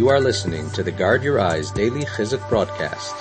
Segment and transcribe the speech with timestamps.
[0.00, 3.14] You are listening to the Guard Your Eyes Daily Chizuk broadcast.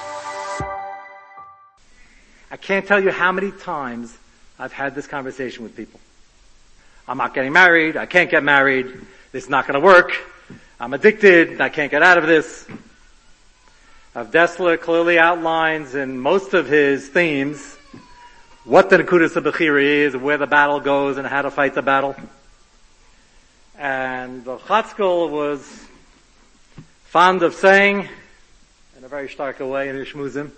[2.49, 4.17] I can't tell you how many times
[4.57, 5.99] I've had this conversation with people.
[7.05, 7.97] I'm not getting married.
[7.97, 8.85] I can't get married.
[9.33, 10.13] This is not going to work.
[10.79, 11.59] I'm addicted.
[11.59, 12.65] I can't get out of this.
[14.15, 17.75] Rav Dessler clearly outlines in most of his themes
[18.63, 21.81] what the Nakudas of Bechira is, where the battle goes, and how to fight the
[21.81, 22.15] battle.
[23.77, 25.89] And the Chatzkel was
[27.09, 28.07] fond of saying,
[28.95, 30.51] in a very stark way in Ishmuzim,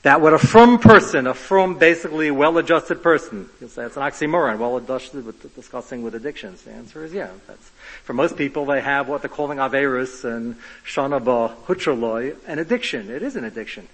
[0.00, 4.56] that what a from person, a from basically well-adjusted person, you'll say it's an oxymoron,
[4.56, 6.62] well-adjusted with discussing with addictions.
[6.62, 7.28] The answer is yeah.
[7.46, 7.68] That's,
[8.04, 10.56] for most people, they have what they're calling averus and
[10.86, 13.10] shanaba hutraloy, an addiction.
[13.10, 13.86] It is an addiction.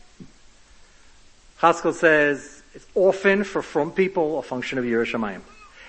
[1.58, 5.40] Chatzkel says it's often for from people a function of Yiras Shamayim.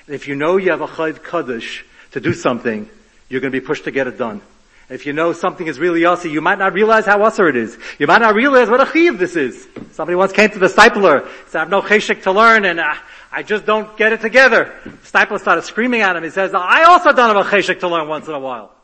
[0.08, 2.90] If you know you have a chayv kaddish to do something,
[3.30, 4.42] you're going to be pushed to get it done.
[4.88, 7.78] If you know something is really yassi, you might not realize how usser it is.
[7.98, 9.68] You might not realize what a chiv this is.
[9.92, 12.94] Somebody once came to the Steipler, said, I have no cheshik to learn and uh,
[13.32, 14.74] I just don't get it together.
[14.84, 16.24] The Steipler started screaming at him.
[16.24, 18.76] He says, I also don't have a cheshik to learn once in a while.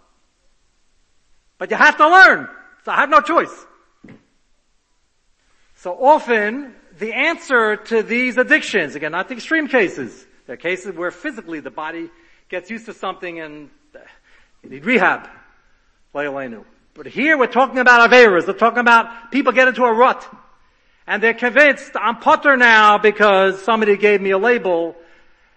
[1.59, 2.49] But you have to learn.
[2.83, 3.67] So I have no choice.
[5.75, 10.95] So often, the answer to these addictions, again, not the extreme cases, there are cases
[10.95, 12.09] where physically the body
[12.49, 13.69] gets used to something and
[14.63, 15.29] you need rehab.
[16.13, 18.47] But here we're talking about Averas.
[18.47, 20.27] We're talking about people get into a rut.
[21.07, 24.95] And they're convinced, I'm patur now because somebody gave me a label.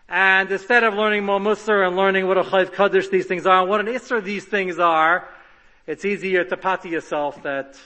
[0.09, 3.61] And instead of learning more Musar and learning what a Chayv Kaddish these things are,
[3.61, 5.29] and what an Isser these things are,
[5.87, 7.77] it's easier to pat yourself that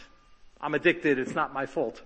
[0.60, 2.02] I'm addicted, it's not my fault.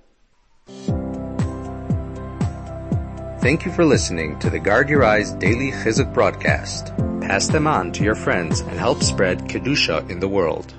[3.40, 6.92] Thank you for listening to the Guard Your Eyes Daily Chizuk broadcast.
[7.22, 10.74] Pass them on to your friends and help spread Kedusha in the world.